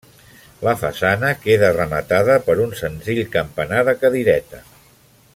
[0.67, 4.63] La façana queda rematada per un senzill campanar de cadireta.